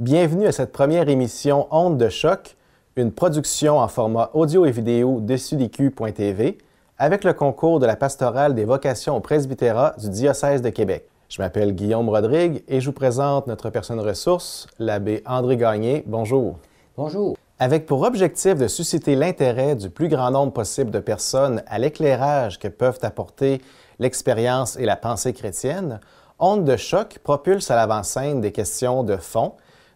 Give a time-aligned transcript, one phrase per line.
[0.00, 2.56] Bienvenue à cette première émission Onde de choc,
[2.96, 6.56] une production en format audio et vidéo de sudicu.tv
[6.96, 11.06] avec le concours de la pastorale des vocations au presbytérat du diocèse de Québec.
[11.28, 16.02] Je m'appelle Guillaume Rodrigue et je vous présente notre personne ressource, l'abbé André Gagné.
[16.06, 16.56] Bonjour.
[16.96, 17.36] Bonjour.
[17.58, 22.58] Avec pour objectif de susciter l'intérêt du plus grand nombre possible de personnes à l'éclairage
[22.58, 23.60] que peuvent apporter
[23.98, 26.00] l'expérience et la pensée chrétienne,
[26.38, 29.52] Onde de choc propulse à l'avant-scène des questions de fond,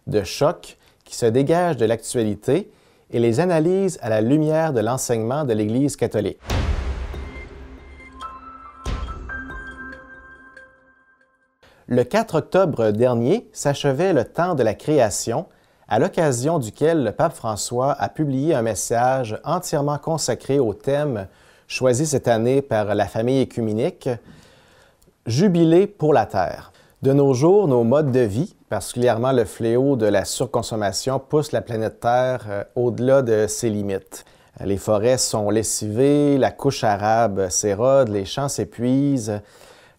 [0.07, 2.71] de choc qui se dégagent de l'actualité
[3.11, 6.39] et les analyse à la lumière de l'enseignement de l'Église catholique.
[11.87, 15.45] Le 4 octobre dernier s'achevait le temps de la création,
[15.87, 21.27] à l'occasion duquel le pape François a publié un message entièrement consacré au thème
[21.67, 24.09] choisi cette année par la famille écuménique,
[25.27, 26.71] Jubilé pour la Terre.
[27.05, 31.61] De nos jours, nos modes de vie, particulièrement le fléau de la surconsommation, poussent la
[31.61, 34.25] planète Terre euh, au-delà de ses limites.
[34.63, 39.39] Les forêts sont lessivées, la couche arabe s'érode, les champs s'épuisent,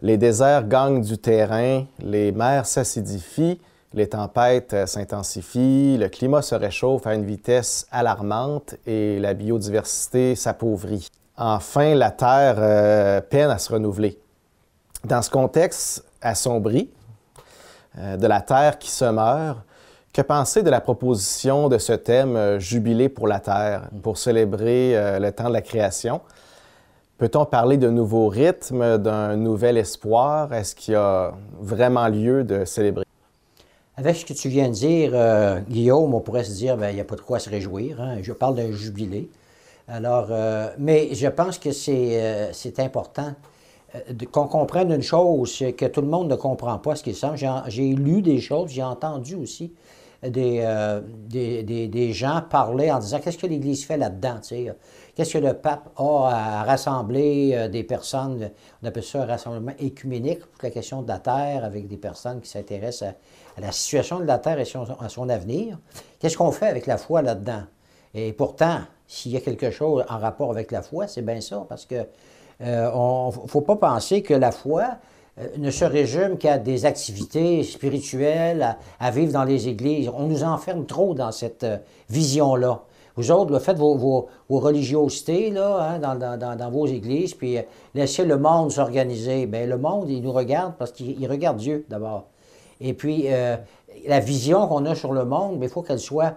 [0.03, 3.61] les déserts gagnent du terrain, les mers s'acidifient,
[3.95, 10.35] les tempêtes euh, s'intensifient, le climat se réchauffe à une vitesse alarmante et la biodiversité
[10.35, 11.07] s'appauvrit.
[11.37, 14.19] Enfin, la Terre euh, peine à se renouveler.
[15.05, 16.95] Dans ce contexte assombri euh,
[17.97, 19.58] de la Terre qui se meurt,
[20.16, 24.97] que penser de la proposition de ce thème euh, Jubilé pour la Terre, pour célébrer
[24.97, 26.22] euh, le temps de la création?
[27.19, 30.55] Peut-on parler de nouveaux rythmes, d'un nouvel espoir?
[30.55, 33.05] Est-ce qu'il y a vraiment lieu de célébrer?
[33.98, 37.00] Avec ce que tu viens de dire, Guillaume, on pourrait se dire, ben, il n'y
[37.00, 38.00] a pas de quoi se réjouir.
[38.00, 38.19] Hein.
[38.22, 39.30] Je parle d'un jubilé.
[39.89, 40.28] Alors,
[40.78, 43.34] mais je pense que c'est important
[44.33, 47.36] qu'on comprenne une chose que tout le monde ne comprend pas ce qu'il semble.
[47.69, 49.72] J'ai lu des choses, j'ai entendu aussi
[50.22, 54.40] des, euh, des, gens parler en disant qu'est-ce que l'Église fait là-dedans,
[55.14, 58.51] qu'est-ce que le pape a à rassembler euh, des personnes,
[58.83, 62.40] on appelle ça un rassemblement écuménique pour la question de la terre, avec des personnes
[62.40, 63.11] qui s'intéressent
[63.56, 64.67] à, la situation de la terre et
[65.01, 65.79] à son avenir.
[66.18, 67.62] Qu'est-ce qu'on fait avec la foi là-dedans?
[68.14, 71.64] Et pourtant, s'il y a quelque chose en rapport avec la foi, c'est bien ça,
[71.68, 72.06] parce que
[72.62, 74.96] euh, on ne faut pas penser que la foi
[75.39, 80.11] euh, ne se résume qu'à des activités spirituelles, à, vivre dans les églises.
[80.14, 81.77] On nous enferme trop dans cette euh,
[82.08, 82.83] vision-là.
[83.17, 87.56] Vous autres, faites vos, religiosités là, hein, dans, vos églises, puis
[87.94, 89.46] laissez le monde s'organiser.
[89.46, 92.24] Bien, le monde, il nous regarde parce qu'il regarde Dieu d'abord.
[92.78, 93.27] Et puis,
[94.06, 96.34] la vision qu'on a sur le monde, il faut qu'elle soit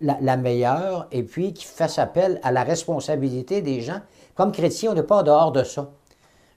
[0.00, 4.00] la, la, meilleure et puis qu'il fasse appel à la responsabilité des gens
[4.36, 5.90] comme chrétien, on n'est pas en dehors de ça.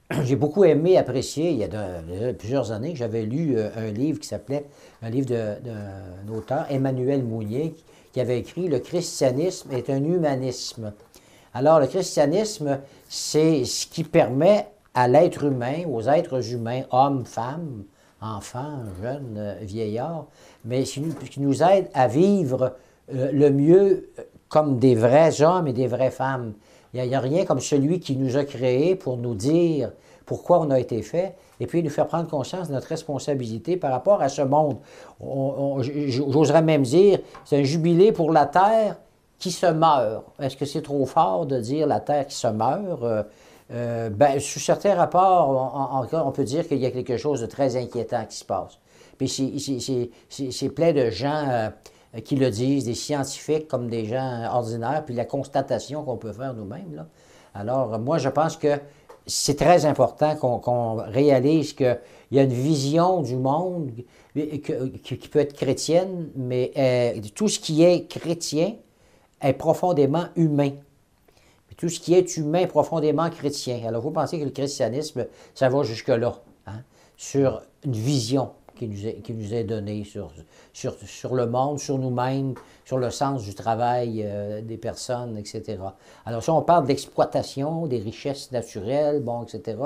[0.23, 4.27] J'ai beaucoup aimé, apprécié, il y a plusieurs années, j'avais lu euh, un livre qui
[4.27, 4.65] s'appelait,
[5.01, 7.75] un livre d'un auteur, Emmanuel Mounier,
[8.11, 10.93] qui avait écrit Le christianisme est un humanisme.
[11.53, 17.83] Alors, le christianisme, c'est ce qui permet à l'être humain, aux êtres humains, hommes, femmes,
[18.21, 20.25] enfants, jeunes, euh, vieillards,
[20.65, 22.73] mais qui nous aide à vivre
[23.13, 24.09] euh, le mieux
[24.49, 26.53] comme des vrais hommes et des vraies femmes.
[26.93, 29.91] Il n'y a, rien comme celui qui nous a créés pour nous dire
[30.25, 33.91] pourquoi on a été fait, et puis nous faire prendre conscience de notre responsabilité par
[33.91, 34.77] rapport à ce monde.
[35.19, 38.97] J'oserais même dire, c'est un jubilé pour la Terre
[39.39, 40.23] qui se meurt.
[40.39, 43.01] Est-ce que c'est trop fort de dire la Terre qui se meurt?
[43.01, 43.23] Euh,
[43.71, 47.45] euh, ben, sous certains rapports, on, on peut dire qu'il y a quelque chose de
[47.45, 48.79] très inquiétant qui se passe.
[49.17, 49.29] Puis
[50.29, 51.45] c'est plein de gens...
[51.49, 51.69] Euh,
[52.25, 56.53] qui le disent, des scientifiques comme des gens ordinaires, puis la constatation qu'on peut faire
[56.53, 57.05] nous-mêmes.
[57.53, 58.79] Alors, moi, je pense que
[59.27, 61.99] c'est très important qu'on réalise qu'il
[62.31, 63.91] y a une vision du monde
[64.33, 68.75] qui, peut être chrétienne, mais euh, tout ce qui est chrétien
[69.41, 70.71] est profondément humain.
[71.77, 73.81] tout ce qui est humain est profondément chrétien.
[73.87, 76.81] Alors, vous pensez que le christianisme, ça va jusque-là, hein,
[77.15, 80.31] sur une vision qui nous est, qui nous est donné sur,
[80.71, 82.53] sur, sur le monde, sur nous-mêmes,
[82.85, 85.77] sur le sens du travail euh, des personnes, etc.
[86.25, 89.77] Alors, si on parle d'exploitation, des richesses naturelles, bon, etc.,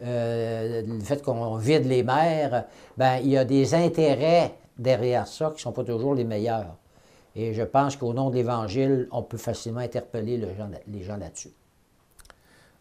[0.00, 5.46] euh, le fait qu'on vide les mers, ben, il y a des intérêts derrière ça
[5.46, 6.76] qui ne sont pas toujours les meilleurs.
[7.34, 10.40] Et je pense qu'au nom de l'Évangile, on peut facilement interpeller
[10.86, 11.57] les gens là-dessus.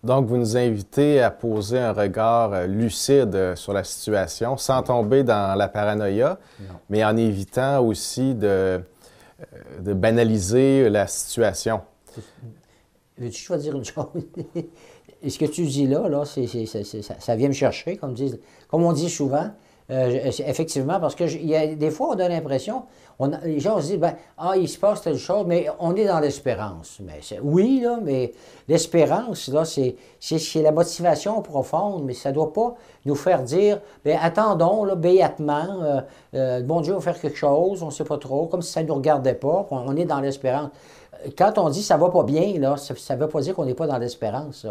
[0.04, 4.84] Donc, vous nous invitez à poser un regard euh, lucide euh, sur la situation, sans
[4.84, 6.38] tomber dans la paranoïa,
[6.90, 8.80] mais en évitant aussi de, euh,
[9.80, 11.82] de banaliser la situation.
[13.18, 14.06] Veux-tu choisir une chose?
[15.28, 18.16] ce que tu dis là, là ça, vient me chercher, comme,
[18.68, 19.50] comme on dit souvent.
[19.90, 22.84] Euh, effectivement, parce que y a, des fois, on a l'impression,
[23.44, 26.19] les gens se disent, ben, ah, il se passe telle chose, mais on est dans
[26.19, 27.00] l'espérance.
[27.02, 28.31] Mais oui, là, mais
[28.68, 29.96] l'espérance, là, c'est,
[30.56, 32.75] la motivation profonde, mais ça ne doit pas
[33.06, 36.02] nous faire dire, ben, attendons, là, béatement, euh,
[36.36, 38.84] euh, bon Dieu va faire quelque chose, on ne sait pas trop, comme si ça
[38.84, 40.69] ne nous regardait pas, on, est dans l'espérance.
[41.36, 43.74] Quand on dit ça va pas bien, là, ça ne veut pas dire qu'on n'est
[43.74, 44.68] pas dans l'espérance,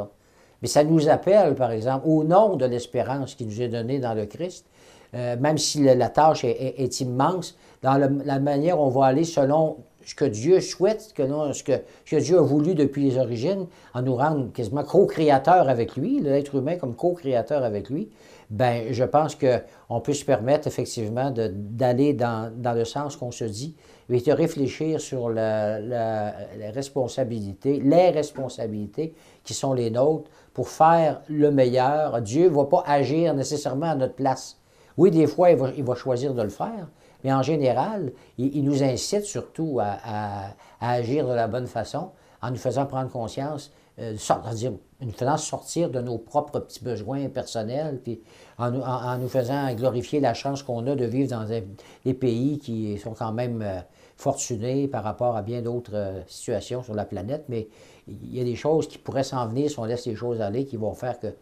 [0.62, 4.14] Mais ça nous appelle, par exemple, au nom de l'espérance qui nous est donnée dans
[4.14, 4.66] le Christ,
[5.14, 10.14] euh, même si la tâche est, immense, dans la manière on va aller selon ce
[10.14, 14.84] que Dieu souhaite, ce, que, Dieu a voulu depuis les origines, en nous rendre quasiment
[14.84, 18.08] co-créateurs avec lui, l'être humain comme co-créateur avec lui,
[18.48, 23.74] ben je pense qu'on peut se permettre effectivement d'aller dans, le sens qu'on se dit
[24.08, 26.32] et de réfléchir sur la, la,
[26.72, 29.12] responsabilité, les responsabilités
[29.42, 32.22] qui sont les nôtres pour faire le meilleur.
[32.22, 34.60] Dieu ne va pas agir nécessairement à notre place.
[34.96, 36.88] Oui, des fois, il va, choisir de le faire,
[37.26, 42.56] mais en général, il, nous incite surtout à, agir de la bonne façon en nous
[42.56, 48.20] faisant prendre conscience, euh, en nous faisant sortir de nos propres petits besoins personnels, puis
[48.58, 48.70] en,
[49.18, 53.32] nous faisant glorifier la chance qu'on a de vivre dans des, pays qui sont quand
[53.32, 53.80] même euh,
[54.16, 57.66] fortunés par rapport à bien d'autres euh, situations sur la planète, mais
[58.06, 60.64] il y a des choses qui pourraient s'en venir si on laisse les choses aller,
[60.64, 61.34] qui vont faire que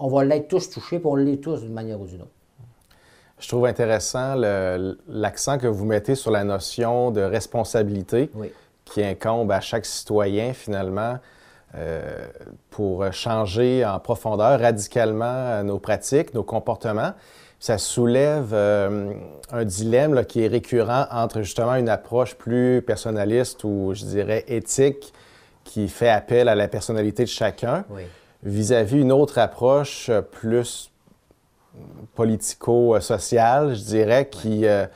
[0.00, 2.41] on, va l'être tous touchés, puis on l'est tous d'une manière ou d'une autre.
[3.42, 4.36] Je trouve intéressant
[5.08, 8.30] l'accent que vous mettez sur la notion de responsabilité
[8.84, 11.18] qui incombe à chaque citoyen finalement
[11.74, 12.28] euh,
[12.70, 17.14] pour changer en profondeur radicalement nos pratiques, nos comportements.
[17.58, 19.12] Ça soulève euh,
[19.50, 25.12] un dilemme qui est récurrent entre justement une approche plus personnaliste ou je dirais éthique
[25.64, 27.84] qui fait appel à la personnalité de chacun
[28.44, 30.91] vis-à-vis -vis une autre approche plus
[32.14, 34.86] politico-social, je dirais, qui, euh,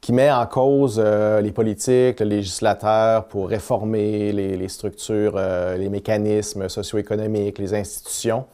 [0.00, 5.88] qui met en cause euh, les politiques, le législateur pour réformer les, structures, euh, les
[5.88, 8.46] mécanismes socio-économiques, les institutions.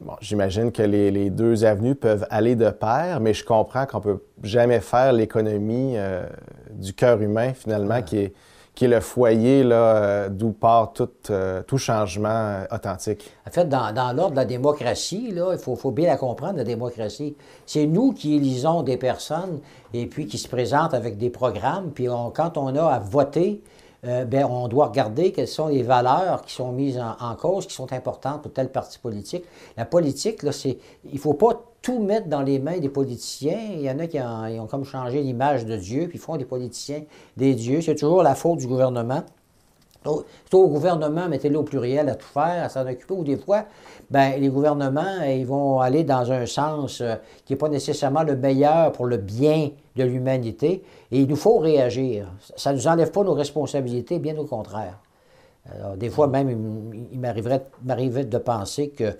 [0.00, 3.98] bon, J'imagine que les, les, deux avenues peuvent aller de pair, mais je comprends qu'on
[3.98, 5.96] ne peut jamais faire l'économie
[6.70, 8.34] du cœur humain, finalement, qui est
[8.76, 13.32] qui est le foyer euh, d'où part tout, euh, tout changement euh, authentique.
[13.48, 16.64] En fait, dans, l'ordre de la démocratie, là, il faut, faut, bien la comprendre, la
[16.64, 17.34] démocratie.
[17.64, 19.60] C'est nous qui élisons des personnes
[19.94, 21.90] et puis qui se présentent avec des programmes.
[21.90, 23.62] Puis quand on a à voter,
[24.02, 27.92] ben, on doit regarder quelles sont les valeurs qui sont mises en, cause, qui sont
[27.92, 29.44] importantes pour tel parti politique.
[29.76, 33.60] La politique, là, c'est, il ne faut pas tout mettre dans les mains des politiciens.
[33.74, 37.02] Il y en a qui ont, comme changé l'image de Dieu, puis font des politiciens
[37.36, 37.80] des dieux.
[37.80, 39.22] C'est toujours la faute du gouvernement.
[40.04, 43.66] C'est au gouvernement, mettez-le au pluriel, à tout faire, à s'en occuper, ou des fois,
[44.10, 48.34] ben, les gouvernements, ils vont aller dans un sens euh, qui n'est pas nécessairement le
[48.34, 52.26] meilleur pour le bien de l'humanité, et il nous faut réagir.
[52.56, 54.98] Ça ne nous enlève pas nos responsabilités, bien au contraire.
[55.96, 56.50] des fois même,
[57.12, 59.16] il m'arriverait de penser que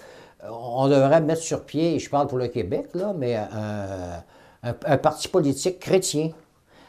[0.51, 6.31] on devrait mettre sur pied, je parle pour le Québec, mais un, parti politique chrétien.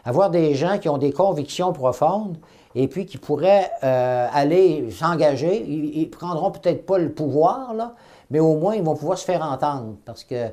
[0.05, 2.37] Avoir des gens qui ont des convictions profondes
[2.75, 5.65] et puis qui pourraient euh, aller s'engager.
[5.67, 7.73] Ils, ne prendront peut-être pas le pouvoir,
[8.29, 10.47] mais au moins ils vont pouvoir se faire entendre parce que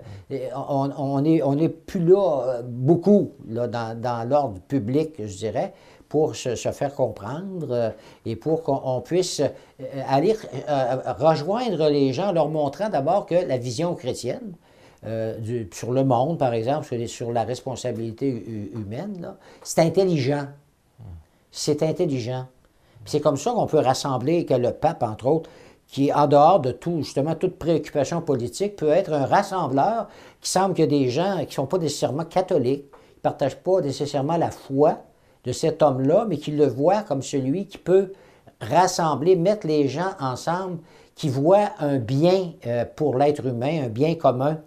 [0.54, 5.73] on plus là euh, beaucoup dans l'ordre public, je dirais
[6.14, 7.90] pour se, faire comprendre euh,
[8.25, 10.37] et pour qu'on puisse euh, aller
[10.68, 14.52] euh, rejoindre les gens, leur montrant d'abord que la vision chrétienne,
[15.73, 18.28] sur le monde, par exemple, sur, la responsabilité
[18.75, 20.47] humaine, c'est intelligent.
[21.50, 22.47] C'est intelligent.
[23.04, 25.50] C'est comme ça qu'on peut rassembler, que le pape, entre autres,
[25.88, 30.09] qui est en dehors de tout, justement, toute préoccupation politique, peut être un rassembleur
[30.40, 33.80] qui semble a des gens qui ne sont pas nécessairement catholiques, qui ne partagent pas
[33.80, 35.02] nécessairement la foi,
[35.44, 38.12] de cet homme-là, mais qui le voit comme celui qui peut
[38.60, 40.78] rassembler, mettre les gens ensemble,
[41.14, 44.58] qui voit un bien euh, pour l'être humain, un bien commun.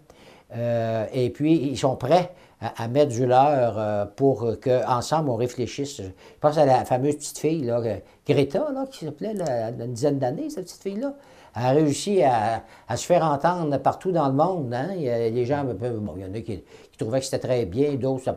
[0.55, 2.31] Euh, et puis, ils sont prêts
[2.61, 5.97] à, mettre du leur euh, pour qu'ensemble, on réfléchisse.
[6.01, 7.81] Je pense à la fameuse petite fille, là,
[8.25, 11.13] Greta, là, qui s'appelait une dizaine d'années, cette petite fille-là.
[11.59, 12.61] A réussi à,
[12.95, 14.71] se faire entendre partout dans le monde.
[14.73, 14.89] Hein.
[14.95, 16.63] Il y a des gens, bon, il y en a qui,
[16.99, 18.35] trouvaient que c'était très bien, d'autres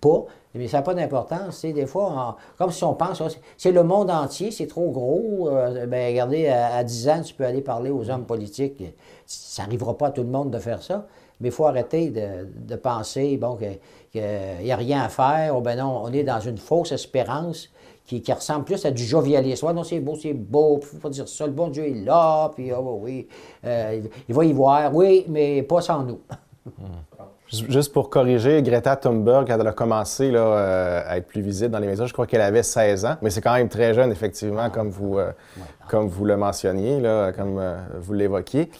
[0.00, 0.24] pas.
[0.54, 1.62] Mais ça n'a pas d'importance.
[1.64, 3.22] Des fois, comme si on pense,
[3.58, 5.48] c'est le monde entier, c'est trop gros.
[5.50, 8.82] Euh, ben, regardez, à, 10 ans, tu peux aller parler aux hommes politiques.
[9.26, 11.06] Ça n'arrivera pas à tout le monde de faire ça.
[11.40, 14.22] Mais il faut arrêter de, penser bon, qu'il
[14.62, 17.68] n'y a rien à faire, ou ben non, on est dans une fausse espérance
[18.06, 19.72] qui, ressemble plus à du jovialisme.
[19.72, 22.50] non, c'est beau, c'est beau, il faut pas dire ça, le bon Dieu est là,
[22.54, 23.26] puis oh, oui,
[23.64, 26.20] euh, il va y voir, oui, mais pas sans nous.
[27.48, 31.70] Juste pour corriger, Greta Thunberg, quand elle a commencé là, euh, à être plus visible
[31.70, 34.10] dans les médias, je crois qu'elle avait 16 ans, mais c'est quand même très jeune,
[34.10, 35.32] effectivement, comme vous, euh,
[35.86, 37.60] comme vous le mentionniez, là, comme
[38.00, 38.70] vous l'évoquiez.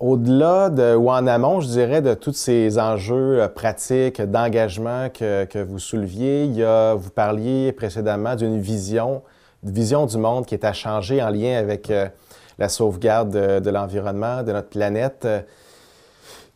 [0.00, 5.80] Au-delà de, ou en amont, je dirais, de tous ces enjeux pratiques, d'engagement que, vous
[5.80, 6.46] souleviez,
[6.96, 9.22] vous parliez précédemment d'une vision,
[9.62, 11.92] du monde qui est à changer en lien avec
[12.58, 15.26] la sauvegarde de, l'environnement, de notre planète.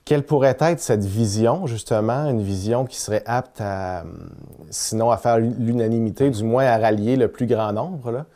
[0.05, 4.05] Quelle pourrait être cette vision, justement, une vision qui serait apte à,
[4.71, 8.11] sinon à faire l'unanimité, du moins à rallier le plus grand nombre?
[8.11, 8.27] Là?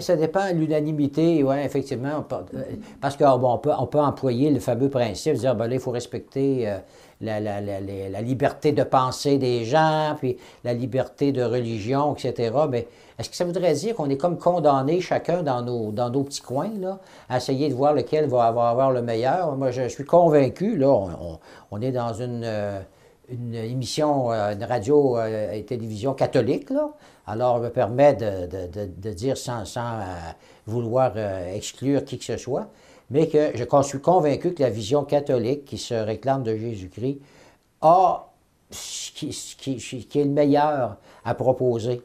[0.00, 2.24] Ça dépend de l'unanimité, oui, effectivement.
[2.32, 2.62] Euh,
[3.00, 5.80] parce qu'on bon, peut, on peut employer le fameux principe de dire, ben là, il
[5.80, 6.78] faut respecter euh,
[7.20, 12.52] la, la, la, la, liberté de penser des gens, puis la liberté de religion, etc.
[12.70, 12.86] Mais
[13.18, 16.42] est-ce que ça voudrait dire qu'on est comme condamné chacun dans nos, dans nos petits
[16.42, 19.56] coins, là, à essayer de voir lequel va avoir, avoir le meilleur?
[19.56, 21.38] Moi, je, suis convaincu, là, on,
[21.70, 22.80] on, est dans une, euh,
[23.28, 26.90] une émission, euh, une radio euh, et télévision catholique, là.
[27.26, 29.98] Alors, me permet de, dire sans, sans
[30.64, 31.16] vouloir
[31.52, 32.68] exclure qui que ce soit,
[33.10, 37.18] mais que je suis convaincu que la vision catholique qui se réclame de Jésus-Christ
[37.80, 38.28] a
[38.70, 42.00] ce qui, est le meilleur à proposer.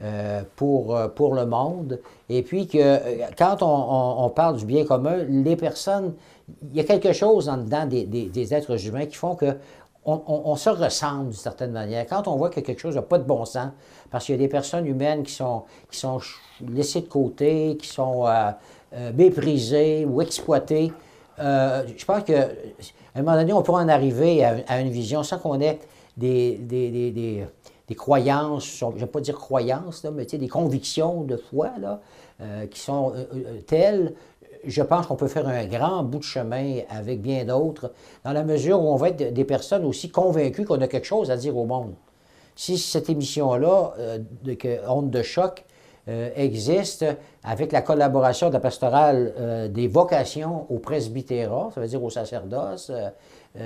[0.00, 1.98] Euh, pour, euh, le monde.
[2.28, 6.14] Et puis que euh, quand on, parle du bien commun, les personnes,
[6.70, 9.56] il y a quelque chose en dedans des êtres humains qui font que
[10.08, 12.06] on, se ressemble d'une certaine manière.
[12.06, 13.70] Quand on voit que quelque chose n'a pas de bon sens,
[14.10, 15.64] parce qu'il y a des personnes humaines qui sont,
[16.66, 18.24] laissées de côté, qui sont
[19.14, 20.92] méprisées ou exploitées,
[21.38, 22.48] je pense qu'à
[23.14, 25.78] un moment donné, on pourra en arriver à, une vision sans qu'on ait
[26.16, 27.46] des,
[27.96, 31.70] croyances, je ne vais pas dire croyances, mais des convictions de foi
[32.40, 34.14] euh, qui sont euh, euh, telles,
[34.64, 37.92] je pense qu'on peut faire un grand bout de chemin avec bien d'autres,
[38.24, 41.30] dans la mesure où on va être des personnes aussi convaincues qu'on a quelque chose
[41.30, 41.94] à dire au monde.
[42.56, 43.94] Si cette émission-là,
[44.42, 45.64] de, que Onde de choc,
[46.36, 47.04] existe
[47.44, 52.90] avec la collaboration de la pastorale des vocations au presbytérat, ça veut dire au sacerdoce,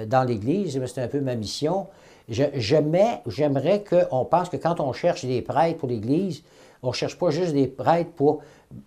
[0.07, 1.87] dans l'Église, c'est un peu ma mission,
[2.29, 6.43] J'aimerais qu'on pense que quand on cherche des prêtres pour l'Église,
[6.83, 8.41] on ne cherche pas juste des prêtres pour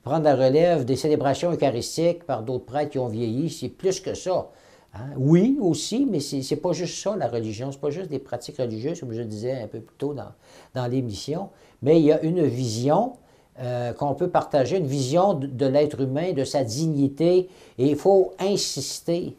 [0.03, 3.49] prendre la relève des célébrations eucharistiques par d'autres prêtres qui ont vieilli.
[3.49, 4.49] C'est plus que ça.
[4.93, 5.09] Hein.
[5.17, 7.71] Oui, aussi, mais ce n'est pas juste ça, la religion.
[7.71, 10.31] Ce n'est pas juste des pratiques religieuses, comme je disais un peu plus tôt dans,
[10.73, 11.49] dans l'émission.
[11.81, 13.13] Mais il y a une vision
[13.59, 17.49] euh, qu'on peut partager, une vision de l'être humain, de sa dignité.
[17.77, 19.35] Et il faut insister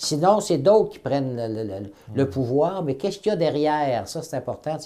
[0.00, 4.06] Sinon, c'est d'autres qui prennent le, pouvoir, mais qu'est-ce qu'il y a derrière?
[4.06, 4.78] Ça, c'est important.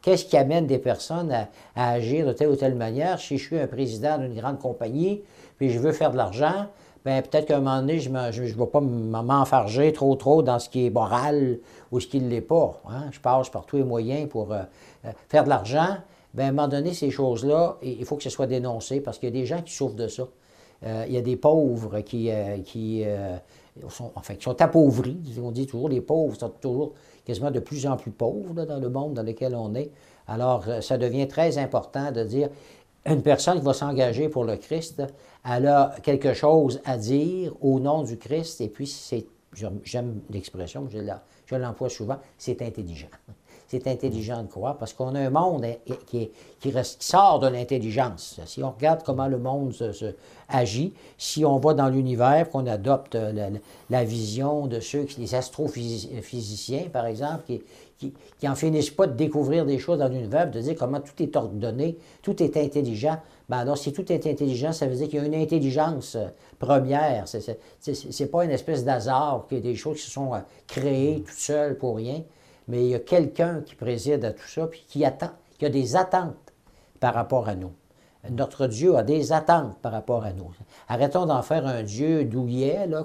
[0.00, 3.18] Qu'est-ce qui amène des personnes à, agir de telle ou telle manière?
[3.18, 5.22] Si je suis un président d'une grande compagnie,
[5.58, 6.66] puis je veux faire de l'argent,
[7.04, 10.68] bien, peut-être qu'à un moment donné, je ne vais pas m'enfarger trop, trop dans ce
[10.68, 11.58] qui est moral
[11.90, 12.80] ou ce qui ne l'est pas.
[12.88, 13.06] Hein.
[13.10, 14.62] Je passe par tous les moyens pour euh,
[15.04, 15.96] euh, faire de l'argent.
[16.32, 19.30] Bien, à un moment donné, ces choses-là, il faut que ce soit dénoncé parce qu'il
[19.30, 20.28] y a des gens qui souffrent de ça.
[20.84, 22.30] Euh, il y a des pauvres qui
[23.88, 25.18] sont, enfin, qui sont appauvris.
[25.42, 26.92] On dit toujours, les pauvres sont toujours
[27.24, 29.90] quasiment de plus en plus pauvres dans le monde dans lequel on est.
[30.26, 32.48] Alors, euh, ça devient très important de dire,
[33.06, 35.02] une personne qui va s'engager pour le Christ,
[35.44, 39.26] elle a quelque chose à dire au nom du Christ, et puis c'est,
[39.84, 43.08] j'aime l'expression, je l'emploie souvent, c'est intelligent
[43.70, 45.64] c'est intelligent de croire, parce qu'on a un monde
[46.08, 46.28] qui,
[46.98, 48.40] sort de l'intelligence.
[48.44, 49.72] Si on regarde comment le monde
[50.48, 53.16] agit, si on va dans l'univers, qu'on adopte
[53.88, 57.62] la, vision de ceux, qui, les astrophysiciens, par exemple, qui,
[57.96, 61.22] qui, qui en finissent pas de découvrir des choses dans l'univers, de dire comment tout
[61.22, 63.18] est ordonné, tout est intelligent.
[63.48, 66.16] Ben alors, si tout est intelligent, ça veut dire qu'il y a une intelligence
[66.58, 67.26] première.
[67.28, 71.96] C'est pas une espèce d'hasard, des choses qui se sont euh, créées toutes seules pour
[71.96, 72.24] rien
[72.70, 75.68] mais il y a quelqu'un qui préside à tout ça, puis qui attend, qui a
[75.68, 76.54] des attentes
[77.00, 77.72] par rapport à nous.
[78.30, 80.50] Notre Dieu a des attentes par rapport à nous.
[80.88, 83.02] Arrêtons d'en faire un Dieu douillet, là,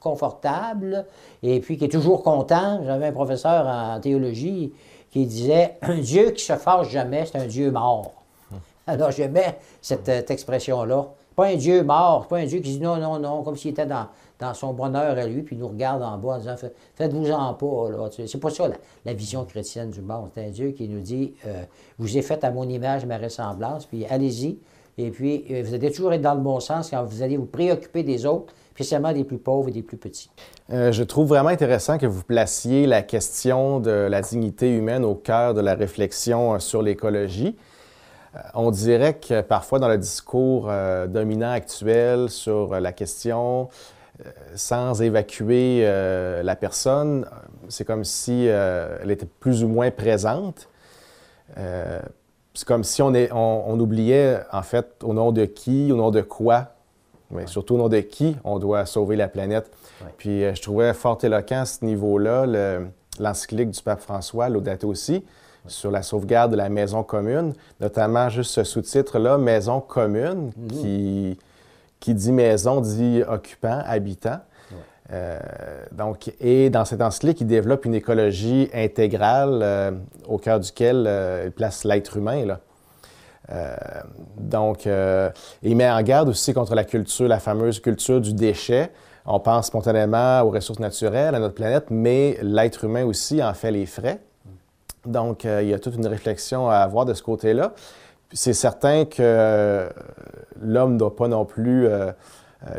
[0.00, 1.06] confortable,
[1.42, 2.80] et puis qui est toujours content.
[2.84, 4.72] J'avais un professeur en théologie
[5.10, 8.24] qui disait Un Dieu qui se fâche jamais, c'est un Dieu mort.
[8.88, 11.06] Alors j'aimais cette, cette expression-là.
[11.36, 13.86] Pas un Dieu mort, pas un Dieu qui dit non, non, non, comme s'il était
[13.86, 14.08] dans,
[14.38, 16.56] dans son bonheur à lui, puis il nous regarde en bas en disant
[16.94, 18.10] Faites-vous-en pas.
[18.26, 18.68] C'est pas ça
[19.04, 20.30] la, vision chrétienne du monde.
[20.34, 21.62] C'est un Dieu qui nous dit euh,
[21.98, 24.58] Vous ai fait à mon image, ma ressemblance, puis allez-y.
[24.98, 27.46] Et puis, euh, vous allez toujours être dans le bon sens quand vous allez vous
[27.46, 30.30] préoccuper des autres, spécialement des plus pauvres et des plus petits.
[30.72, 35.14] Euh, je trouve vraiment intéressant que vous placiez la question de la dignité humaine au
[35.14, 37.56] cœur de la réflexion sur l'écologie.
[38.52, 40.70] On dirait que parfois dans le discours
[41.08, 43.70] dominant actuel sur la question
[44.54, 45.82] sans évacuer
[46.42, 47.26] la personne.
[47.68, 50.68] C'est comme si elle était plus ou moins présente.
[51.54, 56.10] c'est comme si on, est, on, oubliait, en fait, au nom de qui, au nom
[56.10, 56.68] de quoi,
[57.30, 59.70] mais surtout au nom de qui on doit sauver la planète.
[60.16, 62.46] Puis je trouvais fort éloquent à ce niveau-là
[63.18, 65.24] l'encyclique du pape François, Laudato aussi,
[65.66, 70.68] sur la sauvegarde de la maison commune, notamment juste ce sous-titre-là, Maison commune, mhm.
[70.68, 71.38] qui,
[72.00, 74.40] qui dit maison, dit occupant, habitant.
[75.12, 75.38] Euh,
[75.92, 79.90] donc, et dans cette encyclique, il développe une écologie intégrale euh,
[80.26, 82.44] au cœur duquel euh, il place l'être humain.
[82.44, 82.60] Là.
[84.36, 84.88] donc,
[85.62, 88.90] il met en garde aussi contre la culture, la fameuse culture du déchet.
[89.24, 93.70] On pense spontanément aux ressources naturelles, à notre planète, mais l'être humain aussi en fait
[93.70, 94.20] les frais.
[95.04, 97.72] Donc, il y a toute une réflexion à avoir de ce côté-là.
[98.32, 99.88] C'est certain que euh,
[100.60, 102.10] l'homme doit pas non plus, euh,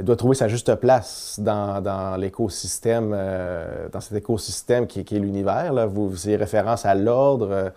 [0.02, 3.12] doit trouver sa juste place dans, l'écosystème,
[3.92, 5.88] dans cet écosystème qui, est l'univers.
[5.88, 7.72] Vous faisiez référence à l'ordre.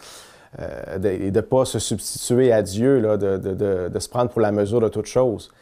[0.59, 4.89] et de ne pas se substituer à Dieu, de, se prendre pour la mesure de
[4.89, 5.53] toute chose.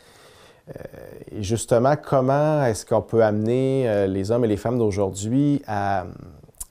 [1.30, 6.06] et justement, comment est-ce qu'on peut amener les hommes et les femmes d'aujourd'hui à,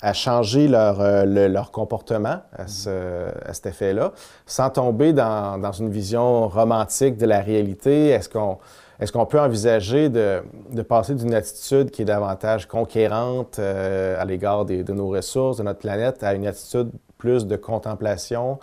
[0.02, 4.14] à changer leur, euh, leur comportement à, cet effet-là,
[4.46, 8.10] sans tomber dans, dans, une vision romantique de la réalité.
[8.10, 8.60] Est-ce qu'on
[9.00, 14.26] est qu'on peut envisager de, de passer d'une attitude qui est davantage conquérante euh, à
[14.26, 18.60] l'égard de nos ressources, de notre planète, à une attitude plus de contemplation,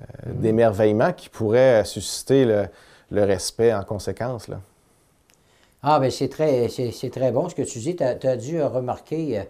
[0.00, 0.40] euh, mm-hmm.
[0.40, 2.66] d'émerveillement qui pourrait susciter le,
[3.10, 4.48] le, respect en conséquence?
[4.48, 4.60] Là?
[5.82, 7.96] Ah, bien, c'est très, c'est, très bon ce que tu dis.
[7.96, 9.42] Tu as, dû remarquer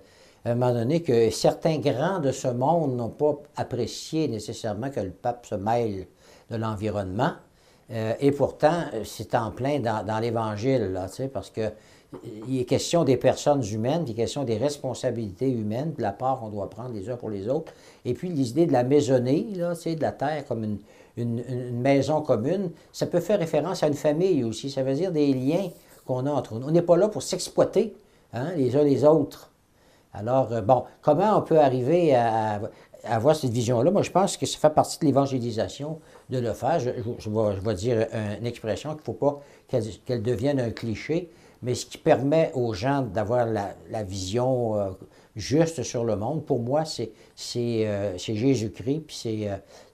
[0.45, 5.01] à un moment donné que certains grands de ce monde n'ont pas apprécié nécessairement que
[5.01, 6.07] le pape se mêle
[6.51, 7.33] de l'environnement.
[7.93, 11.71] Euh, et pourtant, c'est en plein dans, l'Évangile, là, parce que
[12.49, 16.41] il est question des personnes humaines, il est question des responsabilités humaines, de la part
[16.41, 17.73] qu'on doit prendre les uns pour les autres.
[18.05, 20.79] Et puis l'idée de la maisonnée, là, de la terre comme une,
[21.17, 24.71] une, maison commune, ça peut faire référence à une famille aussi.
[24.71, 25.69] Ça veut dire des liens
[26.05, 26.67] qu'on a entre nous.
[26.67, 27.95] On n'est pas là pour s'exploiter
[28.33, 29.50] hein, les uns les autres.
[30.13, 32.61] Alors, euh, bon, comment on peut arriver à,
[33.05, 33.91] avoir cette vision-là?
[33.91, 36.81] Moi, je pense que ça fait partie de l'évangélisation de le faire.
[36.81, 38.07] Je, vais, dire
[38.39, 41.31] une expression qu'il ne faut pas qu'elle devienne un cliché,
[41.63, 44.91] mais ce qui permet aux gens d'avoir la, vision euh,
[45.37, 47.13] juste sur le monde, pour moi, c'est
[47.57, 49.17] euh, Jésus-Christ, puis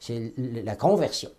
[0.01, 0.33] c'est
[0.65, 1.31] la conversion.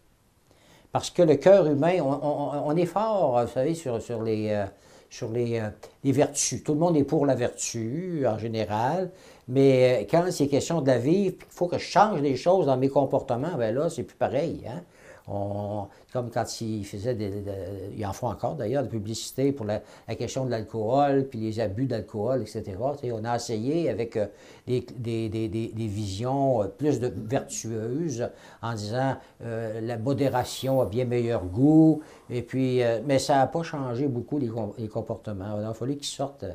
[0.91, 4.65] Parce que le cœur humain, on, est fort, vous savez, sur, sur les
[5.09, 5.69] sur euh,
[6.03, 6.63] les, vertus.
[6.63, 9.11] Tout le monde est pour la vertu en général,
[9.47, 12.65] mais euh, quand c'est question de la vivre, il faut que je change les choses
[12.65, 14.63] dans mes comportements, ben là, c'est plus pareil.
[14.67, 14.81] Hein?
[15.27, 17.43] Comme quand ils faisaient, des,
[17.97, 19.81] ils en font encore d'ailleurs, des publicités pour la,
[20.15, 22.77] question de l'alcool, puis les abus d'alcool, etc.
[23.11, 24.27] on a essayé avec euh,
[24.67, 28.29] des, visions euh, plus de, vertueuses
[28.61, 33.63] en disant euh, la modération a bien meilleur goût, et puis, mais ça n'a pas
[33.63, 35.59] changé beaucoup les, comportements.
[35.59, 36.45] Il a fallu qu'ils sortent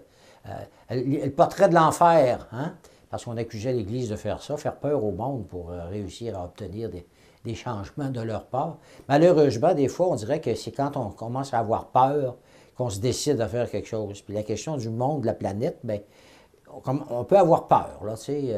[0.91, 2.75] le portrait de l'enfer, hein?
[3.11, 6.89] parce qu'on accusait l'Église de faire ça, faire peur au monde pour réussir à obtenir
[6.89, 7.07] des,
[7.45, 8.79] des changements de leur part.
[9.09, 12.37] Malheureusement, des fois, on dirait que c'est quand on commence à avoir peur
[12.77, 14.23] qu'on se décide de faire quelque chose.
[14.23, 15.99] Puis la question du monde, de la planète, bien,
[17.11, 18.01] on peut avoir peur.
[18.05, 18.15] Là,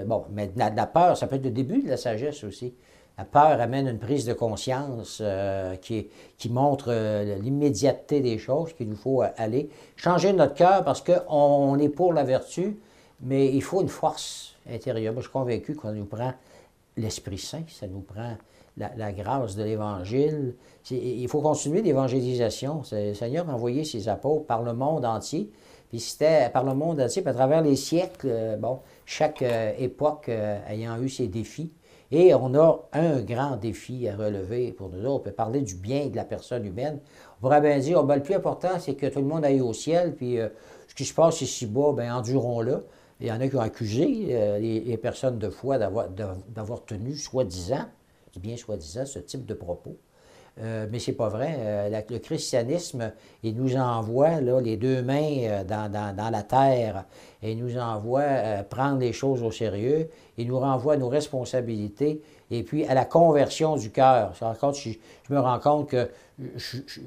[0.07, 2.75] bon, mais la, peur, ça peut être le début de la sagesse aussi.
[3.18, 6.11] La peur amène une prise de conscience euh, qui,
[6.51, 9.68] montre euh, l'immédiateté des choses qu'il nous faut aller.
[9.97, 12.77] Changer notre cœur parce qu'on est pour la vertu,
[13.20, 15.12] mais il faut une force intérieure.
[15.12, 16.35] Moi, je suis convaincu qu'on nous prend
[16.97, 18.37] l'Esprit Saint, ça nous prend
[18.77, 20.55] la, grâce de l'Évangile.
[20.91, 22.83] Il faut continuer l'évangélisation.
[22.93, 25.51] Le Seigneur a envoyé ses apôtres par le monde entier.
[25.89, 29.73] Puis c'était par le monde entier, puis à travers les siècles, euh, bon, chaque euh,
[29.79, 31.71] époque euh, ayant eu ses défis.
[32.11, 35.15] Et on a un grand défi à relever pour nous autres.
[35.15, 36.99] On peut parler du bien de la personne humaine.
[37.39, 39.61] On pourrait bien dire, oh, ben, le plus important, c'est que tout le monde aille
[39.61, 40.39] au ciel, puis
[40.89, 42.87] ce qui se passe ici-bas, bien, endurons-le.
[43.21, 47.87] Il y en a qui ont accusé les, les, personnes de foi d'avoir tenu soi-disant
[48.40, 49.97] bien soi-disant, ce type de propos.
[50.61, 51.57] Euh, mais c'est pas vrai.
[51.59, 57.05] Euh, le christianisme, il nous envoie là, les deux mains euh, dans, la terre
[57.42, 58.23] et il nous envoie
[58.70, 60.09] prendre les choses au sérieux.
[60.38, 64.33] Il nous renvoie à nos responsabilités et puis à la conversion du cœur.
[64.35, 66.09] Je, me rends compte que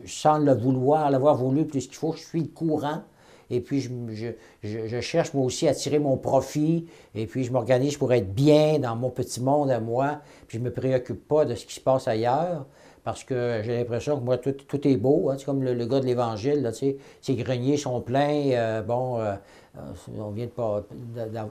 [0.06, 3.04] sans le vouloir, l'avoir voulu plus qu'il faut, je suis courant
[3.50, 8.14] et puis je, cherche moi aussi à tirer mon profit, et puis je m'organise pour
[8.14, 11.56] être bien dans mon petit monde à moi, puis je ne me préoccupe pas de
[11.56, 12.66] ce qui se passe ailleurs,
[13.08, 15.30] parce que j'ai l'impression que moi, tout, est beau.
[15.30, 18.52] Hein, comme le, gars de l'Évangile, ses greniers sont pleins.
[18.52, 19.34] Euh, bon, euh,
[19.78, 19.80] euh,
[20.20, 20.50] on vient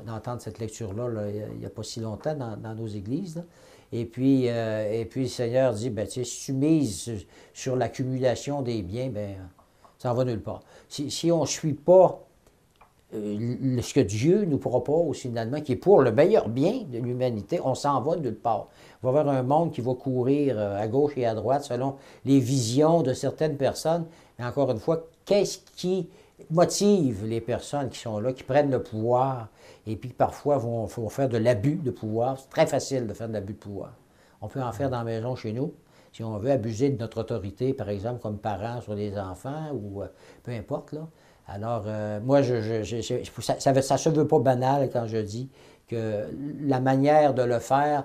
[0.05, 3.43] d'entendre cette lecture-là il n'y a, pas si longtemps dans, nos églises.
[3.91, 7.11] Et puis, et puis le Seigneur dit, ben, si tu mises
[7.55, 9.37] sur l'accumulation des biens, ben,
[10.14, 10.62] va nulle part.
[10.88, 12.27] Si, on ne suit pas
[13.12, 17.75] ce que Dieu nous propose finalement, qui est pour le meilleur bien de l'humanité, on
[17.75, 18.69] s'en va nulle part.
[19.03, 21.97] Il va avoir un monde qui va courir euh, à gauche et à droite selon
[22.25, 24.07] les visions de certaines personnes.
[24.38, 26.09] Mais encore une fois, qu'est-ce qui
[26.51, 29.49] motive les personnes qui sont là, qui prennent le pouvoir
[29.87, 32.38] et puis parfois vont, faire de l'abus de pouvoir?
[32.38, 33.92] C'est très facile de faire de l'abus de pouvoir.
[34.42, 35.73] On peut en faire dans la maison chez nous.
[36.17, 40.01] Si on veut abuser de notre autorité, par exemple, comme parents sur les enfants ou
[40.01, 40.07] euh,
[40.43, 41.07] peu importe, là.
[41.47, 45.51] Alors, euh, moi, ça ne se veut pas banal quand je dis
[45.87, 46.25] que
[46.63, 48.05] la manière de le faire,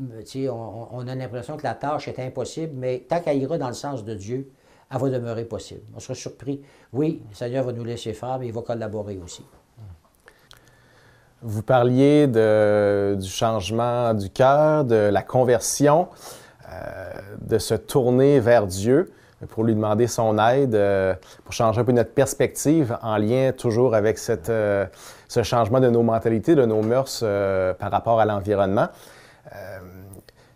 [0.00, 3.74] on, on, a l'impression que la tâche est impossible, mais tant qu'elle ira dans le
[3.74, 4.50] sens de Dieu,
[4.90, 5.82] elle va demeurer possible.
[5.94, 6.62] On sera surpris.
[6.94, 9.44] Oui, le Seigneur va nous laisser faire, mais il va collaborer aussi.
[11.42, 16.41] Vous parliez du changement du cœur, de la conversion, euh,
[17.40, 19.12] de se tourner vers Dieu
[19.50, 23.94] pour lui demander son aide, euh, pour changer un peu notre perspective en lien toujours
[23.96, 24.86] avec cette, euh,
[25.26, 27.24] ce changement de nos mentalités, de nos mœurs
[27.78, 28.88] par rapport à l'environnement.
[29.54, 29.78] Euh,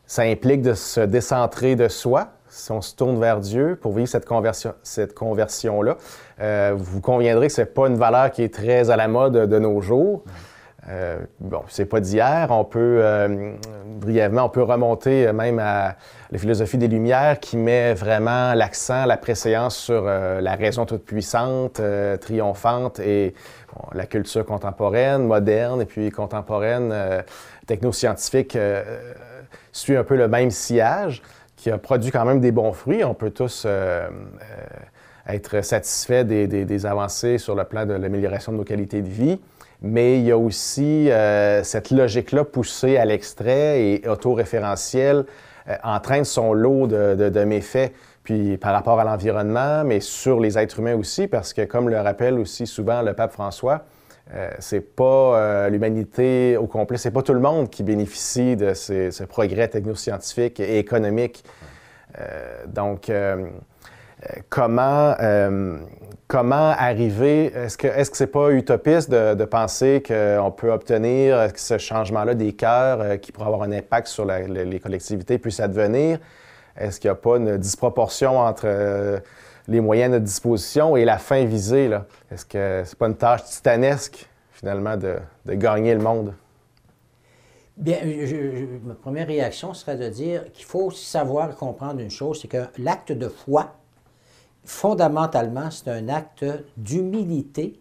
[0.06, 4.08] ça implique de se décentrer de soi, si on se tourne vers Dieu pour vivre
[4.08, 5.96] cette conversion, cette conversion-là.
[6.40, 9.32] Euh, vous conviendrez que ce n'est pas une valeur qui est très à la mode
[9.32, 10.22] de nos jours.
[10.88, 12.48] Euh, bon, c'est pas d'hier.
[12.50, 13.52] On peut, euh,
[13.86, 15.96] brièvement, on peut remonter même à
[16.30, 21.80] la philosophie des Lumières qui met vraiment l'accent, la préséance sur la raison toute puissante,
[22.20, 23.34] triomphante et
[23.92, 26.92] la culture contemporaine, moderne et puis contemporaine
[27.66, 28.82] technoscientifique euh,
[29.72, 31.22] suit un peu le même sillage,
[31.56, 33.04] qui a produit quand même des bons fruits.
[33.04, 38.58] On peut tous euh, euh, être satisfaits des, avancées sur le plan de l'amélioration de
[38.58, 39.40] nos qualités de vie.
[39.82, 41.10] Mais il y a aussi
[41.62, 45.26] cette logique-là poussée à l'extrait et autoréférentielle
[45.82, 50.96] entraîne son lot de, méfaits puis par rapport à l'environnement, mais sur les êtres humains
[50.96, 53.84] aussi, parce que comme le rappelle aussi souvent le pape François,
[54.34, 55.04] euh, c'est pas
[55.38, 60.58] euh, l'humanité au complet, c'est pas tout le monde qui bénéficie de ce progrès technoscientifique
[60.58, 61.44] et économique.
[62.18, 63.12] Euh, donc,
[64.48, 65.14] comment,
[66.26, 71.78] comment arriver, est-ce que est-ce que c'est pas utopiste de, penser qu'on peut obtenir ce
[71.78, 76.18] changement-là des cœurs qui pourrait avoir un impact sur les collectivités puisse advenir?
[76.76, 79.22] Est-ce qu'il n'y a pas une disproportion entre
[79.68, 81.90] les moyens à disposition et la fin visée.
[82.30, 86.34] Est-ce que c'est pas une tâche titanesque, finalement, de, gagner le monde?
[87.76, 87.98] Bien,
[88.84, 93.12] ma première réaction serait de dire qu'il faut savoir comprendre une chose, c'est que l'acte
[93.12, 93.74] de foi,
[94.66, 96.44] fondamentalement, c'est un acte
[96.76, 97.80] d'humilité.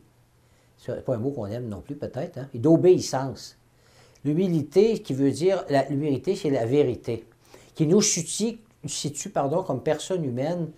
[0.78, 3.58] C'est pas un mot qu'on aime non plus, peut-être, hein, et d'obéissance.
[4.24, 7.26] L'humilité, qui veut dire, l'humilité, c'est la vérité,
[7.74, 10.70] qui nous situe, situe pardon, comme personne humaine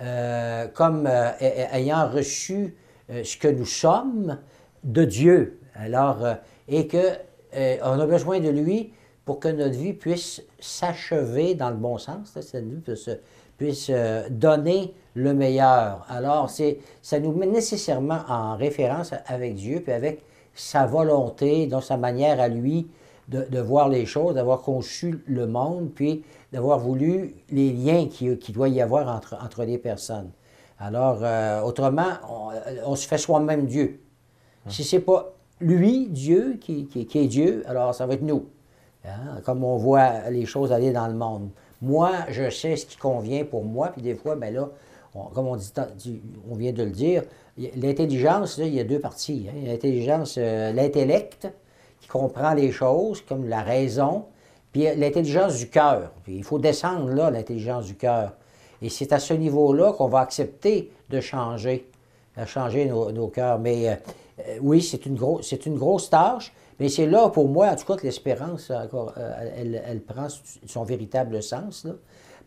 [0.00, 2.74] euh, comme euh, ayant reçu
[3.10, 4.38] euh, ce que nous sommes
[4.82, 5.60] de Dieu.
[5.76, 6.18] Alors,
[6.66, 7.12] et que
[7.82, 8.92] on a besoin de lui
[9.24, 13.08] pour que notre vie puisse s'achever dans le bon sens, cette vie puisse,
[13.56, 13.90] puisse
[14.30, 16.04] donner le meilleur.
[16.08, 20.22] Alors, c'est, ça nous met nécessairement en référence avec Dieu, puis avec
[20.54, 22.88] sa volonté, dans sa manière à lui
[23.28, 28.38] de, de voir les choses, d'avoir conçu le monde, puis d'avoir voulu les liens qu'il
[28.38, 30.30] qui doit y avoir entre, entre les personnes.
[30.78, 32.02] Alors, euh, autrement,
[32.52, 34.00] euh, on, se fait soi-même Dieu.
[34.66, 34.72] Hum.
[34.72, 38.46] Si c'est pas lui, Dieu, qui, qui, est Dieu, alors ça va être nous.
[39.06, 41.50] Hein, comme on voit les choses aller dans le monde.
[41.82, 44.70] Moi, je sais ce qui convient pour moi, puis des fois, ben là,
[45.34, 45.72] comme on, dit,
[46.50, 47.22] on vient de le dire,
[47.76, 49.46] l'intelligence, il y a deux parties.
[49.48, 49.66] Hein.
[49.66, 51.48] L'intelligence, euh, l'intellect,
[52.00, 54.24] qui comprend les choses, comme la raison,
[54.72, 56.10] puis l'intelligence du cœur.
[56.26, 58.32] Il faut descendre là, l'intelligence du cœur.
[58.82, 61.88] Et c'est à ce niveau-là qu'on va accepter de changer,
[62.36, 63.58] de changer nos, cœurs.
[63.58, 63.94] Mais euh,
[64.40, 68.02] euh, oui, c'est une, grosse tâche, mais c'est là pour moi, en tout cas, que
[68.02, 68.84] l'espérance, euh,
[69.56, 70.26] elle, elle, prend
[70.66, 71.92] son véritable sens, là,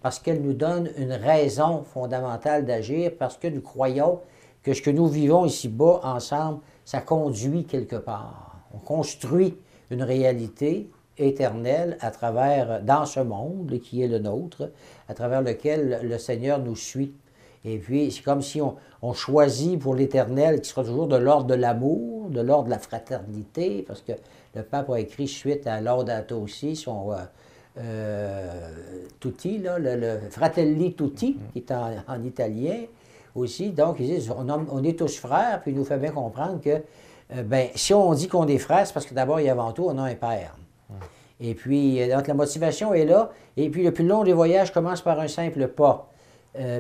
[0.02, 4.20] parce qu'elle nous donne une raison fondamentale d'agir, parce que nous croyons
[4.64, 9.56] que ce que nous vivons ici-bas ensemble, ça conduit quelque part on construit
[9.90, 14.70] une réalité éternelle à travers, dans ce monde qui est le nôtre,
[15.08, 17.14] à travers lequel le Seigneur nous suit.
[17.66, 21.56] Et puis, c'est comme si on, choisit pour l'éternel qui sera toujours de l'ordre de
[21.56, 24.14] l'amour, de l'ordre de la fraternité, parce que
[24.56, 27.12] le pape a écrit suite à Laudato aussi, son,
[27.78, 28.72] euh,
[29.20, 31.52] Tutti, le, Fratelli Tutti, mm-hmm.
[31.54, 32.86] qui est en, italien
[33.36, 33.70] aussi.
[33.70, 36.82] Donc, ils disent on, est tous frères, puis il nous fait bien comprendre que
[37.44, 39.98] ben, si on dit qu'on est frères, c'est parce que d'abord et avant tout, on
[39.98, 40.56] a un père.
[40.90, 40.94] Mm.
[41.42, 43.32] Et puis, donc, la motivation est là.
[43.58, 46.10] Et puis, le plus long des voyages commence par un simple pas.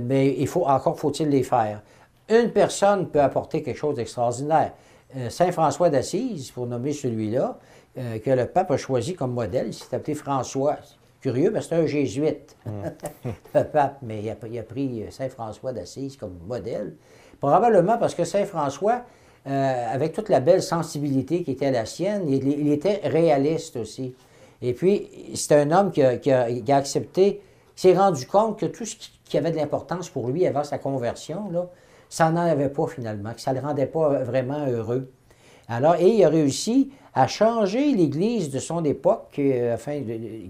[0.01, 1.81] mais il faut, encore faut-il les faire.
[2.29, 4.73] Une personne peut apporter quelque chose d'extraordinaire.
[5.15, 7.57] Euh, Saint François d'Assise, pour nommer celui-là,
[7.97, 10.77] euh, que le pape a choisi comme modèle, il s'est appelé François.
[11.19, 12.71] Curieux, mais c'est un jésuite, mm.
[13.55, 14.29] le pape, mais il
[14.59, 16.93] a, pris euh, Saint François d'Assise comme modèle.
[17.39, 19.03] Probablement parce que Saint François,
[19.45, 24.13] avec toute la belle sensibilité qui était la sienne, il, était réaliste aussi.
[24.61, 27.41] Et puis, c'est un homme qui a, qui a accepté,
[27.75, 30.77] qui s'est rendu compte que tout ce qui avait de l'importance pour lui avant sa
[30.79, 31.69] conversion, là,
[32.09, 35.11] ça n'en avait pas finalement, que ça ne le rendait pas vraiment heureux.
[35.69, 39.75] Alors, et il a réussi à changer l'Église de son époque, euh,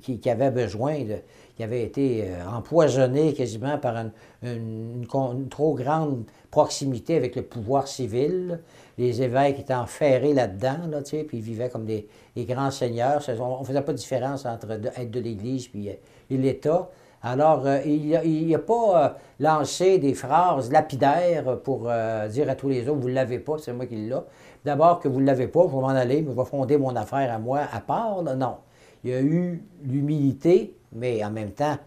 [0.01, 1.15] qui, avait besoin de,
[1.55, 3.95] qui avait été euh, empoisonnée quasiment par
[4.43, 8.59] une, trop grande proximité avec le pouvoir civil.
[8.97, 13.23] Les évêques étaient enferrés là-dedans, là, puis ils vivaient comme des, grands seigneurs.
[13.39, 16.89] On ne faisait pas de différence entre être de l'Église et l'État.
[17.31, 19.09] Alors, euh, il n'a pas euh,
[19.39, 23.57] lancé des phrases lapidaires pour euh, dire à tous les autres, vous ne l'avez pas,
[23.57, 24.15] c'est moi qui l'ai.
[24.63, 27.33] D'abord que vous ne l'avez pas, je vais m'en aller, je vais fonder mon affaire
[27.33, 28.23] à moi à part.
[28.23, 28.57] Non.
[29.03, 31.77] Il y a eu l'humilité, mais en même temps,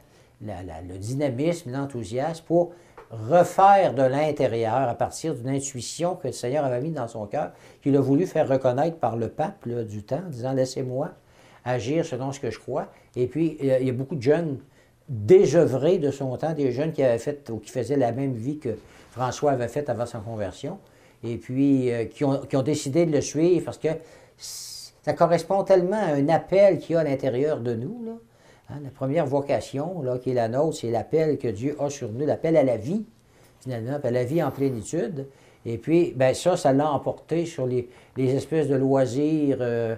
[0.42, 2.72] le dynamisme, l'enthousiasme pour
[3.10, 7.52] refaire de l'intérieur à partir d'une intuition que le Seigneur avait mis dans son cœur,
[7.82, 11.10] qu'il a voulu faire reconnaître par le pape du temps, disant laissez-moi
[11.64, 12.88] agir selon ce que je crois.
[13.16, 14.58] Et puis, il y a beaucoup de jeunes
[15.10, 18.58] désœuvrés de son temps, des jeunes qui avaient fait ou qui faisaient la même vie
[18.58, 18.76] que
[19.10, 20.78] François avait faite avant sa conversion,
[21.24, 23.88] et puis euh, qui, ont, décidé de le suivre parce que
[24.38, 28.18] ça correspond tellement à un appel qu'il y a à l'intérieur de nous.
[28.70, 32.10] Hein, la première vocation là, qui est la nôtre, c'est l'appel que Dieu a sur
[32.12, 33.04] nous, l'appel à la vie,
[33.60, 35.26] finalement, à la vie en plénitude.
[35.66, 39.96] Et puis, ben ça, ça l'a emporté sur les, espèces de loisirs euh,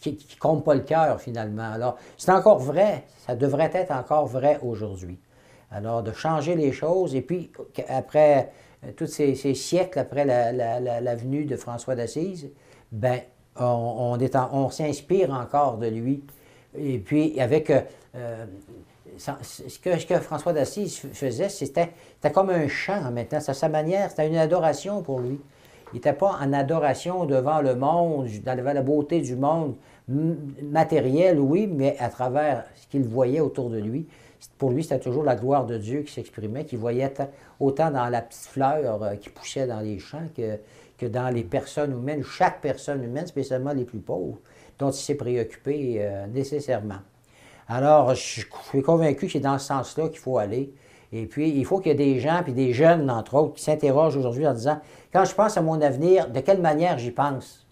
[0.00, 1.70] qui ne comptent pas le cœur, finalement.
[1.72, 5.18] Alors, c'est encore vrai, ça devrait être encore vrai aujourd'hui.
[5.70, 7.50] Alors, de changer les choses, et puis,
[7.88, 8.50] après
[8.84, 12.50] euh, tous ces, siècles après la, venue de François d'Assise,
[12.90, 13.20] ben,
[13.56, 14.18] on,
[14.70, 16.24] s'inspire encore de lui.
[16.76, 17.70] Et puis, avec.
[17.70, 17.80] Euh,
[18.16, 18.44] euh,
[19.18, 21.90] ce, que, ce, que, François d'Assise faisait, c'était
[22.32, 23.40] comme un chant maintenant.
[23.40, 25.38] C'est sa manière, c'était une adoration pour lui.
[25.92, 29.74] Il n'était pas en adoration devant le monde, devant la beauté du monde
[30.62, 34.06] matériel, oui, mais à travers ce qu'il voyait autour de lui.
[34.58, 37.12] Pour lui, c'était toujours la gloire de Dieu qui s'exprimait, qu'il voyait
[37.60, 40.58] autant dans la petite fleur euh, qui poussait dans les champs que,
[40.98, 44.38] que dans les personnes humaines, chaque personne humaine, spécialement les plus pauvres,
[44.78, 47.00] dont il s'est préoccupé euh, nécessairement.
[47.68, 50.72] Alors, je suis convaincu que c'est dans ce sens-là qu'il faut aller.
[51.12, 53.62] Et puis, il faut qu'il y ait des gens, puis des jeunes, entre autres, qui
[53.62, 54.80] s'interrogent aujourd'hui en disant,
[55.12, 57.66] quand je pense à mon avenir, de quelle manière j'y pense?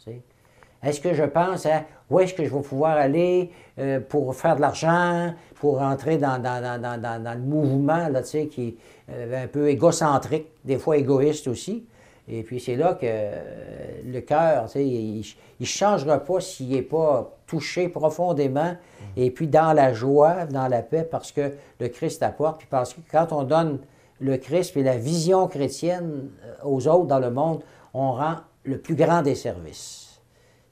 [0.83, 4.57] Est-ce que je pense à où est-ce que je vais pouvoir aller euh, pour faire
[4.57, 8.77] de l'argent, pour entrer dans, dans, le mouvement là, qui est
[9.11, 11.85] euh, un peu égocentrique, des fois égoïste aussi?
[12.33, 15.25] Et puis c'est là que euh, le cœur, il
[15.59, 18.77] ne changera pas s'il n'est pas touché profondément
[19.17, 22.59] et puis dans la joie, dans la paix, parce que le Christ apporte.
[22.59, 23.81] Puis parce que quand on donne
[24.21, 27.63] le Christ et la vision chrétienne euh, aux autres dans le monde,
[27.95, 30.21] on rend le plus grand des services.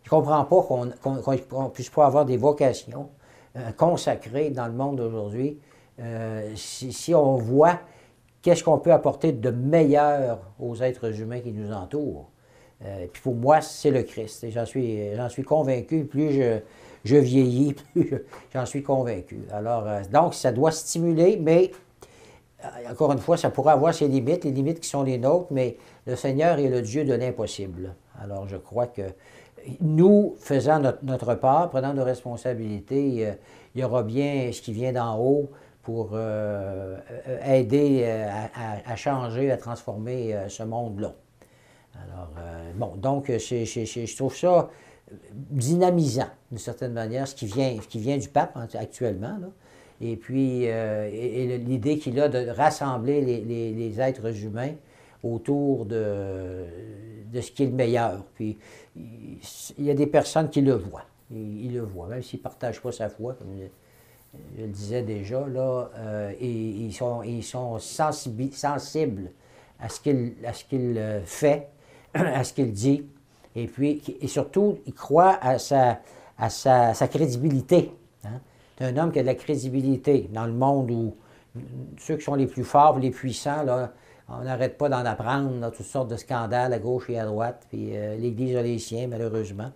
[0.04, 3.08] Je ne comprends pas qu'on ne puisse pas avoir des vocations
[3.56, 5.58] euh, consacrées dans le monde d'aujourd'hui
[6.54, 7.80] si, on voit
[8.42, 12.30] qu'est-ce qu'on peut apporter de meilleur aux êtres humains qui nous entourent?
[12.84, 14.46] Euh, puis pour moi, c'est le Christ.
[14.50, 16.04] J'en suis, convaincu.
[16.04, 16.58] Plus je,
[17.04, 19.40] je vieillis, plus j'en suis convaincu.
[19.52, 21.72] Alors, euh, donc, ça doit stimuler, mais
[22.64, 25.48] euh, encore une fois, ça pourrait avoir ses limites, les limites qui sont les nôtres,
[25.50, 27.94] mais le Seigneur est le Dieu de l'impossible.
[28.22, 29.02] Alors, je crois que
[29.80, 33.34] nous, faisant notre, part, prenant nos responsabilités,
[33.74, 35.50] il y aura bien ce qui vient d'en haut
[35.88, 36.98] pour euh,
[37.28, 38.28] euh, aider euh,
[38.84, 41.14] à, changer, à transformer ce monde-là.
[41.94, 42.30] Alors,
[42.76, 44.68] bon, donc, je trouve ça
[45.30, 49.38] dynamisant, d'une certaine manière, ce qui vient, qui vient du pape actuellement.
[50.02, 54.74] Et puis, l'idée qu'il a de rassembler les, êtres humains
[55.24, 56.66] autour de,
[57.32, 58.24] de, ce qui est le meilleur.
[58.34, 58.58] Puis,
[58.94, 61.06] il y a des personnes qui le voient.
[61.30, 63.34] Ils, le voient, même s'ils ne partagent pas sa foi,
[64.56, 68.50] je le disais déjà, là, euh, ils, sont, ils sont sensibles
[69.80, 71.68] à ce qu'il euh, fait,
[72.14, 73.06] à ce qu'il dit,
[73.56, 76.00] et puis, et surtout, ils croient à sa,
[76.38, 77.92] à sa, crédibilité.
[78.24, 78.40] Hein.
[78.76, 81.16] C'est un homme qui a de la crédibilité dans le monde où
[81.98, 83.92] ceux qui sont les plus forts, les puissants, là,
[84.28, 87.96] on n'arrête pas d'en apprendre, toutes sortes de scandales à gauche et à droite, puis
[87.96, 89.72] euh, l'Église a les siens, malheureusement.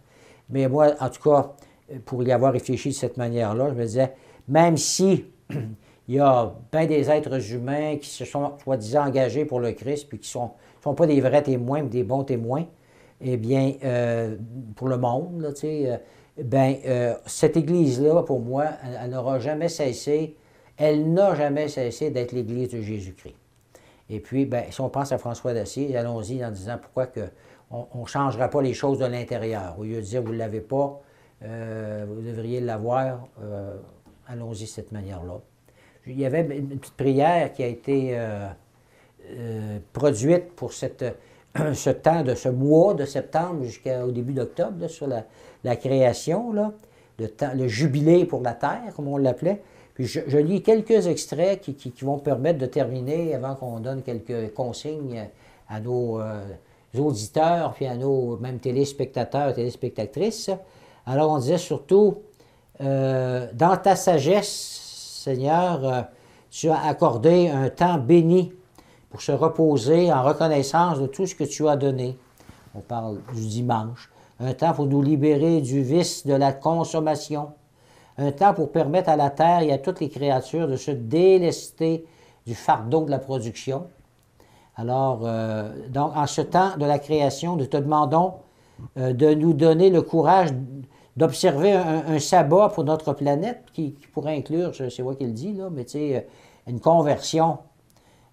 [0.50, 1.52] Mais moi, en tout cas,
[2.04, 4.12] pour y avoir réfléchi de cette manière-là, je me disais,
[4.48, 5.24] même si
[6.08, 10.08] il y a bien des êtres humains qui se sont soi-disant engagés pour le Christ,
[10.08, 10.50] puis qui ne sont,
[10.82, 12.66] sont, pas des vrais témoins, mais des bons témoins,
[13.20, 14.36] eh bien, euh,
[14.76, 15.96] pour le monde, tu sais, euh,
[16.42, 16.76] ben,
[17.26, 18.64] cette Église-là, pour moi,
[19.02, 20.36] elle n'aura jamais cessé,
[20.78, 23.36] elle n'a jamais cessé d'être l'Église de Jésus-Christ.
[24.08, 27.28] Et puis, ben, si on pense à François d'Assise, allons-y en disant pourquoi que
[27.72, 29.76] on ne changera pas les choses de l'intérieur.
[29.78, 31.00] Au lieu de dire vous ne l'avez pas,
[31.42, 33.76] euh, vous devriez l'avoir, euh,
[34.32, 35.40] allons-y de cette manière-là.
[36.06, 41.04] Il y avait une petite prière qui a été euh, produite pour cette,
[41.74, 46.72] ce temps de ce mois de septembre jusqu'au début d'octobre sur la, création, là,
[47.18, 49.62] le, temps, le jubilé pour la terre, comme on l'appelait.
[49.94, 55.28] Puis je, lis quelques extraits qui, vont permettre de terminer avant qu'on donne quelques consignes
[55.68, 56.42] à nos euh,
[56.98, 60.50] auditeurs, puis à nos même téléspectateurs, téléspectatrices.
[61.04, 62.22] Alors on disait surtout,
[62.80, 66.02] euh, dans ta sagesse, Seigneur, euh,
[66.50, 68.52] tu as accordé un temps béni
[69.10, 72.16] pour se reposer en reconnaissance de tout ce que tu as donné.
[72.74, 74.10] On parle du dimanche.
[74.40, 77.52] Un temps pour nous libérer du vice de la consommation
[78.18, 82.04] un temps pour permettre à la terre et à toutes les créatures de se délester
[82.46, 83.86] du fardeau de la production.
[84.76, 88.34] Alors, euh, donc, en ce temps de la création, nous te demandons
[88.96, 90.50] de nous donner le courage
[91.16, 95.68] d'observer un, sabbat pour notre planète, qui, pourrait inclure, c'est moi qui le dis, là,
[95.70, 96.26] mais sais,
[96.66, 97.58] une conversion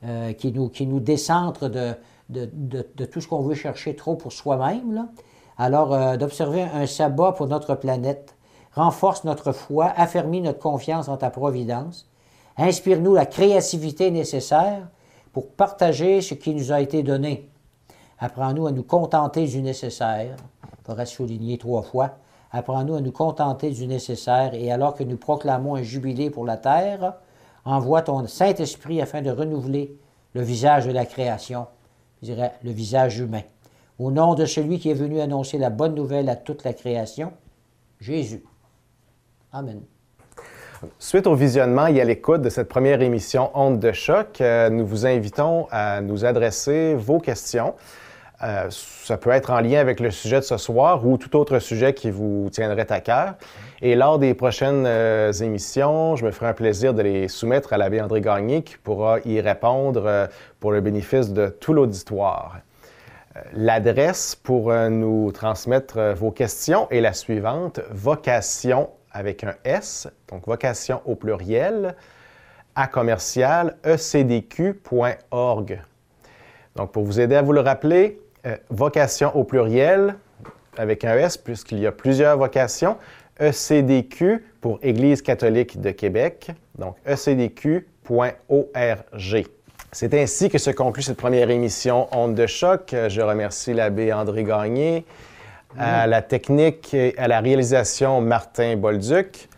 [0.06, 1.94] euh, qui, nous, qui nous décentre de,
[2.30, 5.10] de, de, tout ce qu'on veut chercher trop pour soi-même.
[5.58, 8.36] Alors, d'observer un sabbat pour notre planète
[8.74, 12.08] renforce notre foi, affermit notre confiance en ta providence,
[12.58, 14.88] inspire-nous la créativité nécessaire
[15.34, 17.50] pour partager ce qui nous a été donné.
[18.20, 20.36] Apprends-nous à nous contenter du nécessaire.
[20.64, 22.18] Il faudrait souligner trois fois.
[22.52, 26.58] Apprends-nous à nous contenter du nécessaire et alors que nous proclamons un jubilé pour la
[26.58, 27.14] terre,
[27.64, 29.96] envoie ton Saint-Esprit afin de renouveler
[30.34, 31.68] le visage de la création,
[32.22, 33.44] je dirais le visage humain.
[34.00, 37.34] Au nom de celui qui est venu annoncer la bonne nouvelle à toute la création,
[38.00, 38.44] Jésus.
[39.52, 39.82] Amen.
[40.98, 44.86] Suite au visionnement et à l'écoute de cette première émission Honte de choc, euh, nous
[44.86, 47.74] vous invitons à nous adresser vos questions.
[48.42, 51.60] Euh, ça peut être en lien avec le sujet de ce soir ou tout autre
[51.60, 53.34] sujet qui vous tiendrait à cœur.
[53.82, 57.78] Et lors des prochaines euh, émissions, je me ferai un plaisir de les soumettre à
[57.78, 62.60] l'abbé André Gagné qui pourra y répondre pour le bénéfice de tout l'auditoire.
[63.54, 71.02] L'adresse pour nous transmettre vos questions est la suivante, vocation avec un S, donc vocation
[71.06, 71.96] au pluriel,
[72.76, 75.82] à commercial ecdq.org.
[76.76, 80.16] Donc, pour vous aider à vous le rappeler, euh, vocation au pluriel
[80.78, 82.98] avec un S, puisqu'il y a plusieurs vocations,
[83.40, 87.86] ECDQ pour Église catholique de Québec, donc ecdq.org.
[89.92, 92.94] C'est ainsi que se conclut cette première émission Onde de choc.
[93.08, 95.04] Je remercie l'abbé André Gagné,
[95.78, 99.50] à la technique et à la réalisation Martin Bolduc.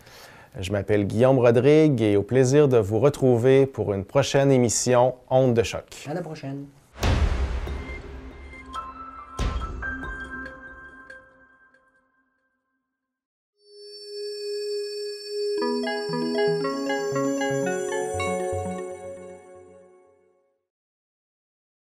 [0.58, 5.54] Je m'appelle Guillaume Rodrigue et au plaisir de vous retrouver pour une prochaine émission Onde
[5.54, 6.06] de choc.
[6.08, 6.66] À la prochaine.